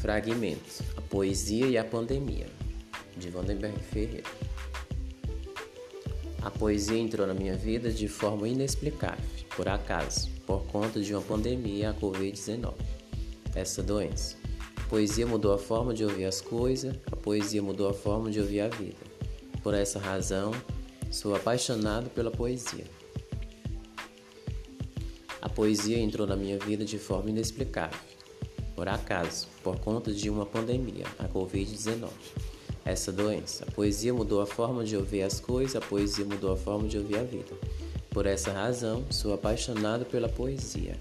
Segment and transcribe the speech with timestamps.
[0.00, 2.46] Fragmentos: A Poesia e a Pandemia,
[3.16, 4.28] de Vandenberg Ferreira.
[6.40, 9.24] A poesia entrou na minha vida de forma inexplicável,
[9.56, 12.74] por acaso, por conta de uma pandemia, a Covid-19,
[13.54, 14.36] essa doença.
[14.76, 18.40] A poesia mudou a forma de ouvir as coisas, a poesia mudou a forma de
[18.40, 18.96] ouvir a vida.
[19.62, 20.52] Por essa razão,
[21.10, 22.84] sou apaixonado pela poesia.
[25.42, 27.98] A poesia entrou na minha vida de forma inexplicável,
[28.78, 32.10] por acaso, por conta de uma pandemia, a Covid-19
[32.84, 33.64] essa doença.
[33.66, 36.96] A poesia mudou a forma de ouvir as coisas, a poesia mudou a forma de
[36.96, 37.56] ouvir a vida.
[38.08, 40.94] Por essa razão, sou apaixonado pela poesia.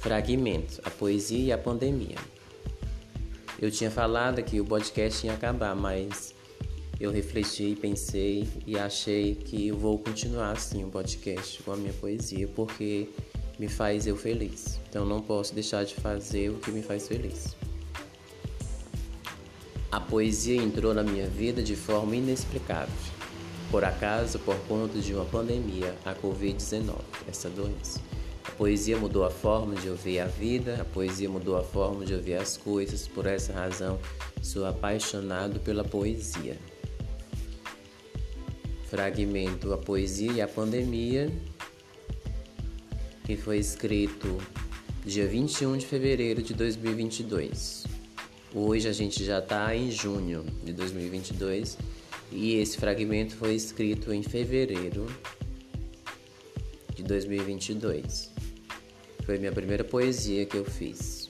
[0.00, 2.18] Fragmentos: A poesia e a pandemia.
[3.58, 6.34] Eu tinha falado que o podcast ia acabar, mas
[7.00, 11.94] eu refleti, pensei e achei que eu vou continuar assim o podcast com a minha
[11.94, 13.08] poesia, porque
[13.58, 14.80] me faz eu feliz.
[14.88, 17.56] Então não posso deixar de fazer o que me faz feliz.
[19.90, 22.94] A poesia entrou na minha vida de forma inexplicável.
[23.70, 26.96] Por acaso, por conta de uma pandemia, a Covid-19,
[27.28, 28.00] essa doença.
[28.44, 32.14] A poesia mudou a forma de ouvir a vida, a poesia mudou a forma de
[32.14, 33.98] ouvir as coisas, por essa razão
[34.42, 36.58] sou apaixonado pela poesia.
[38.90, 41.32] Fragmento A Poesia e a Pandemia,
[43.24, 44.38] que foi escrito
[45.02, 47.86] dia 21 de fevereiro de 2022.
[48.54, 51.78] Hoje a gente já está em junho de 2022
[52.30, 55.06] e esse fragmento foi escrito em fevereiro
[56.94, 58.30] de 2022.
[59.24, 61.23] Foi minha primeira poesia que eu fiz.